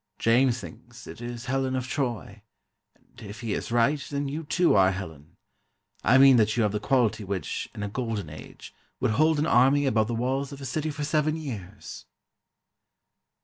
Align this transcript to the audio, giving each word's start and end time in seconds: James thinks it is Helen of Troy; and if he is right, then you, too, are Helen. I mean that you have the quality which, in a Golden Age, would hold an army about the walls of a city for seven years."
James 0.17 0.59
thinks 0.59 1.05
it 1.05 1.21
is 1.21 1.45
Helen 1.45 1.75
of 1.75 1.87
Troy; 1.87 2.41
and 2.95 3.21
if 3.21 3.41
he 3.41 3.53
is 3.53 3.71
right, 3.71 4.03
then 4.09 4.27
you, 4.27 4.43
too, 4.43 4.73
are 4.73 4.91
Helen. 4.91 5.37
I 6.03 6.17
mean 6.17 6.37
that 6.37 6.57
you 6.57 6.63
have 6.63 6.71
the 6.71 6.79
quality 6.79 7.23
which, 7.23 7.69
in 7.75 7.83
a 7.83 7.87
Golden 7.87 8.27
Age, 8.27 8.73
would 8.99 9.11
hold 9.11 9.37
an 9.37 9.45
army 9.45 9.85
about 9.85 10.07
the 10.07 10.15
walls 10.15 10.51
of 10.51 10.59
a 10.59 10.65
city 10.65 10.89
for 10.89 11.03
seven 11.03 11.35
years." 11.35 12.07